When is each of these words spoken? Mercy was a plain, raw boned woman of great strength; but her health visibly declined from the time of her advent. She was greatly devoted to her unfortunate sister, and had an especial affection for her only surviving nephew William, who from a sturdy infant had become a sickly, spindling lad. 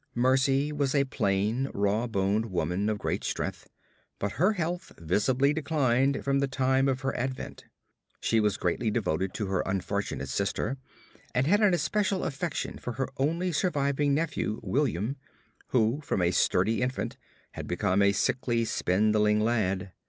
Mercy 0.15 0.71
was 0.71 0.95
a 0.95 1.03
plain, 1.03 1.69
raw 1.75 2.07
boned 2.07 2.47
woman 2.47 2.89
of 2.89 2.97
great 2.97 3.23
strength; 3.23 3.69
but 4.17 4.31
her 4.31 4.53
health 4.53 4.91
visibly 4.97 5.53
declined 5.53 6.23
from 6.23 6.39
the 6.39 6.47
time 6.47 6.87
of 6.89 7.01
her 7.01 7.15
advent. 7.15 7.65
She 8.19 8.39
was 8.39 8.57
greatly 8.57 8.89
devoted 8.89 9.31
to 9.35 9.45
her 9.45 9.61
unfortunate 9.63 10.29
sister, 10.29 10.77
and 11.35 11.45
had 11.45 11.61
an 11.61 11.75
especial 11.75 12.23
affection 12.23 12.79
for 12.79 12.93
her 12.93 13.09
only 13.17 13.51
surviving 13.51 14.15
nephew 14.15 14.59
William, 14.63 15.17
who 15.67 16.01
from 16.01 16.19
a 16.23 16.31
sturdy 16.31 16.81
infant 16.81 17.17
had 17.51 17.67
become 17.67 18.01
a 18.01 18.11
sickly, 18.11 18.65
spindling 18.65 19.39
lad. 19.39 19.91